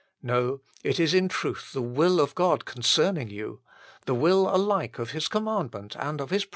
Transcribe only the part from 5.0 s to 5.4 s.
His